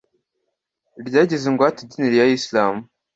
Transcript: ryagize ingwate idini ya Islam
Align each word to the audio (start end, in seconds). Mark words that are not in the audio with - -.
ryagize 1.07 1.45
ingwate 1.47 1.77
idini 1.81 2.17
ya 2.21 2.25
Islam 2.37 2.75